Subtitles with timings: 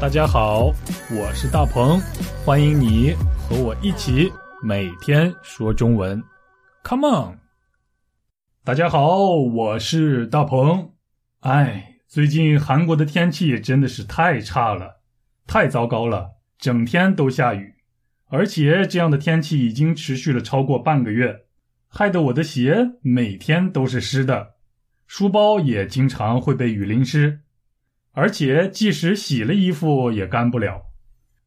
[0.00, 0.72] 大家好，
[1.10, 2.00] 我是大鹏，
[2.44, 4.32] 欢迎你和我一起
[4.62, 6.22] 每天说中文
[6.84, 7.38] ，Come on！
[8.62, 10.92] 大家好，我是大鹏。
[11.40, 15.00] 哎，最近韩国的天气真的是太差了，
[15.48, 17.74] 太糟糕了，整天都下雨，
[18.28, 21.40] 而且这样的天气已经持续了超过半个月，
[21.88, 24.54] 害得我的鞋每天都是湿的，
[25.08, 27.40] 书包也经常会被雨淋湿。
[28.12, 30.82] 而且即使洗了衣服也干不了，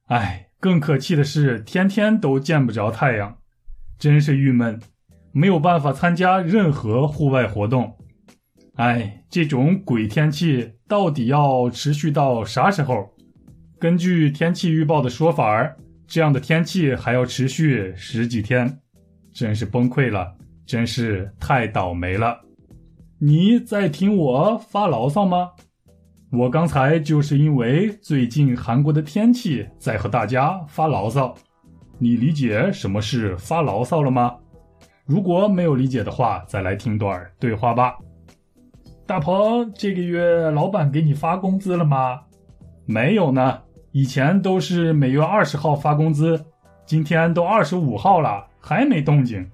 [0.08, 3.38] 哎，更可气的是天天都见不着太阳，
[4.00, 4.80] 真是郁闷，
[5.32, 7.98] 没有办法参加任何户外活动。
[8.76, 13.10] 哎，这种鬼天气到底要持续到啥时候？
[13.80, 15.76] 根据天气预报的说法，
[16.08, 18.80] 这样的天气还要持续十几天，
[19.34, 20.36] 真是崩溃了，
[20.66, 22.40] 真是太倒霉了。
[23.20, 25.50] 你在听我发牢骚吗？
[26.32, 31.36] 我刚才就是因为最近韩国的天气在和大家发牢骚，
[31.98, 34.38] 你理解什么是发牢骚了吗？
[35.06, 37.98] 如果没有理解的话，再来听段对话吧。
[39.06, 42.22] 大鹏，这个月老板给你发工资了吗？
[42.86, 43.60] 没有呢，
[43.92, 46.42] 以前都是每月二十号发工资，
[46.86, 49.46] 今天都二十五号了，还没动静。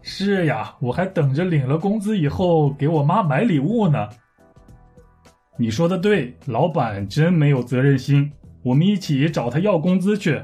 [0.00, 4.08] 是呀，我还等着领了工资以后给我妈买礼物呢。
[5.60, 8.30] 你说的对，老板真没有责任心。
[8.62, 10.40] 我们一起找他要工资去。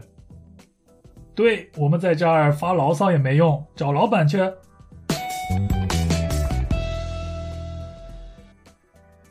[1.36, 4.38] 对，我们在这儿发牢骚也没用，找老板去。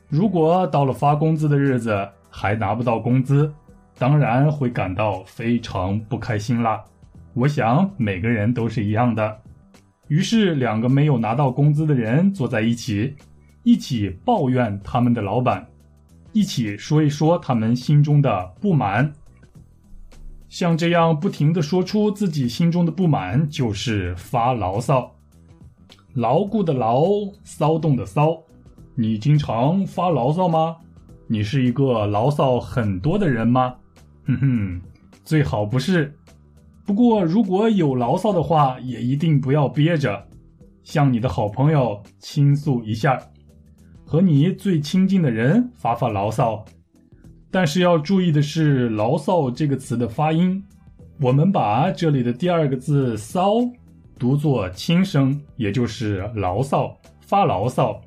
[0.08, 3.54] 如果到了发工资的日子还拿不到工资，
[3.98, 6.82] 当然会感到非常不开心啦。
[7.34, 9.38] 我想每个人都是一样的。
[10.08, 13.14] 于是，两个没有拿到工资的人坐在一起，
[13.64, 15.68] 一起抱怨他们的老板。
[16.34, 19.14] 一起说一说他们心中的不满。
[20.50, 25.16] 像这样不停的说出自己心中的不满，就是发牢骚。
[26.14, 27.06] 牢固的牢，
[27.44, 28.38] 骚动的骚。
[28.96, 30.78] 你经常发牢骚吗？
[31.26, 33.76] 你是一个牢骚很多的人吗？
[34.26, 34.82] 哼哼，
[35.24, 36.16] 最好不是。
[36.86, 40.28] 不过如果有牢骚的话，也一定不要憋着，
[40.84, 43.20] 向你的好朋友倾诉一下。
[44.06, 46.64] 和你最亲近的人发发牢骚，
[47.50, 50.64] 但是要注意的是“牢骚”这个词的发音。
[51.20, 53.54] 我们把这里的第二个字“骚”
[54.20, 58.00] 读作轻声，也就是牢骚、发牢骚。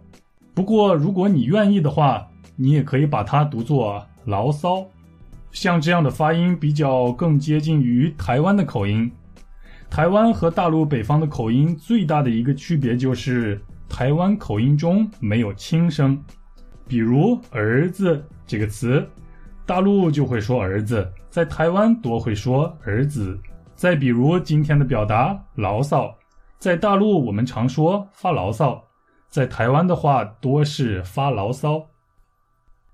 [0.54, 4.86] 不过，如果你愿意的话，你也可以把它读作牢骚。
[5.50, 9.10] 像这样的发音比较更接近于台湾的口音。
[9.90, 13.60] 台湾和大陆北方的口音最大的一个区别就是。
[13.96, 16.22] 台湾口音中没有轻声，
[16.86, 19.08] 比如“儿子”这个词，
[19.64, 23.40] 大陆就会说“儿子”，在台湾多会说“儿子”。
[23.74, 26.14] 再比如今天的表达“牢骚”，
[26.60, 28.84] 在大陆我们常说“发牢骚”，
[29.30, 31.82] 在台湾的话多是“发牢骚”。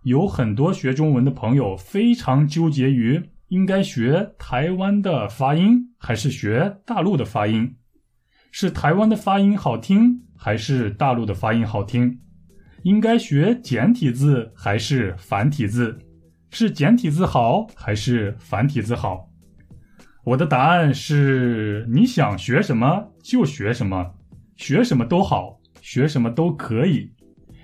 [0.07, 7.75] 有很多学中文的朋友非常纠结于应该学台湾的发音还是学大陆的发音，
[8.53, 10.23] 是台湾的发音好听。
[10.45, 12.19] 还是大陆的发音好听，
[12.83, 15.97] 应该学简体字还是繁体字？
[16.51, 19.31] 是简体字好还是繁体字好？
[20.25, 24.15] 我的答案是：你想学什么就学什么，
[24.57, 27.13] 学什么都好，学什么都可以，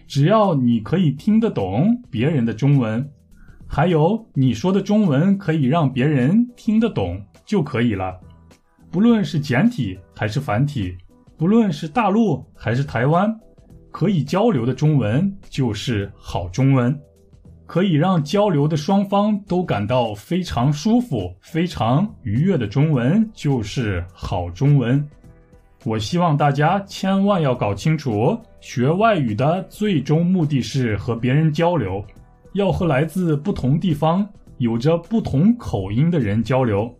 [0.06, 3.10] 只要你可以听得懂别人的中文，
[3.66, 8.20] 还有你说的中文可以让别人听得懂就可以了。
[8.90, 10.96] 不论是简体还是繁体。
[11.36, 13.32] 不论是大陆还是台湾，
[13.92, 16.98] 可以交流的中文就是好中文，
[17.64, 25.06] 可以让交流的双方都感到非常舒服、非常愉悦的中文就是好中文。
[25.84, 32.04] 我希望大家千万要搞清楚，学外语的最终目的是和别人交流，
[32.54, 36.92] 要和来自不同地方、有着不同口音的人交流。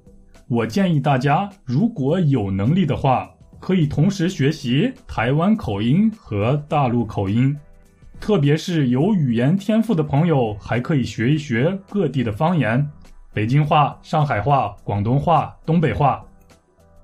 [0.48, 3.30] 我建议大家，如果有能力的话。
[3.60, 7.56] 可以同时学习台湾口音和大陆口音，
[8.20, 12.88] 特别是有语言天赋的朋友，还可以学一学各地的方言：
[13.32, 16.24] 北京话、上海话、广东话、东北话、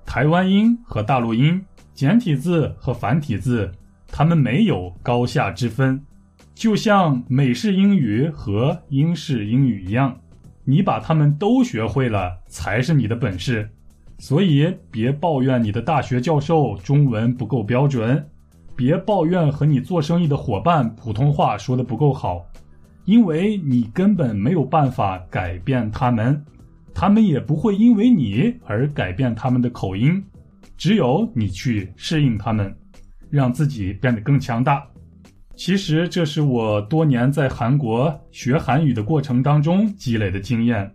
[0.05, 1.61] 台湾音和大陆音、
[1.93, 3.69] 简体字和繁体字，
[4.07, 6.01] 它们没有高下之分，
[6.53, 10.17] 就像美式英语和英式英语一样，
[10.65, 13.69] 你把它们都学会了，才是你的本事。
[14.17, 18.25] 所以，别抱怨你的大学教授中文不够标准，
[18.75, 22.45] 别抱怨和你做生意的伙伴普通话说的不够好，
[23.05, 26.43] 因为你根本没有办法改变他们，
[26.93, 30.23] 他们也不会因为你而改变他们的口音。
[30.77, 32.75] 只有你去适应他们，
[33.29, 34.85] 让自己变得更强大。
[35.55, 40.89] 其实这是我多年在韩国学韩语的过程当中积累的经验。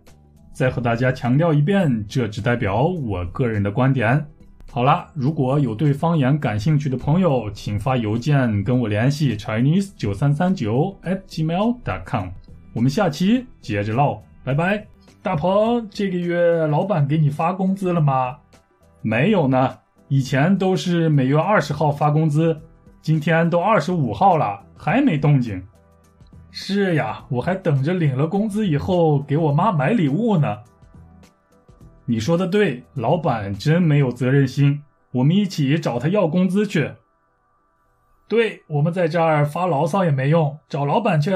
[0.53, 4.23] 再和大家强调一遍，这只代表我个人的观点。
[4.69, 12.27] 好啦，如果有对方言感兴趣的朋友，请发邮件跟我联系，chinese 九三三九 at gmail dot com。
[12.73, 14.85] 我们下期接着唠，拜拜。
[15.21, 18.37] 大鹏，这个月老板给你发工资了吗？
[19.01, 19.77] 没有呢，
[20.07, 22.57] 以前都是每月二十号发工资，
[23.01, 25.61] 今天都二十五号了，还没动静。
[26.51, 30.59] 是呀，我还等着领了工资以后给我妈买礼物呢。
[32.05, 34.83] 你说的对，老板真没有责任心。
[35.11, 36.91] 我们一起找他要工资去。
[38.27, 41.31] 对，我们在这儿发牢骚也没用，找老板去。